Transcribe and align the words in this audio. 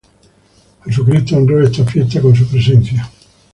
Jesucristo 0.87 1.35
honró 1.37 1.61
esta 1.63 1.85
fiesta 1.85 2.19
con 2.21 2.35
su 2.35 2.47
presencia, 2.47 3.03
"Joan. 3.03 3.11